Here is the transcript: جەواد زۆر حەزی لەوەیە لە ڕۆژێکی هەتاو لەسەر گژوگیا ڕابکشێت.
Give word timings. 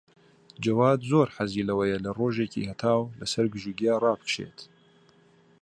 جەواد 0.63 0.99
زۆر 1.09 1.27
حەزی 1.35 1.67
لەوەیە 1.69 1.97
لە 2.05 2.11
ڕۆژێکی 2.19 2.67
هەتاو 2.69 3.01
لەسەر 3.19 3.45
گژوگیا 3.53 3.95
ڕابکشێت. 4.03 4.57